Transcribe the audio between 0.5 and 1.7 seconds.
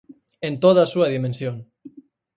toda a súa dimensión.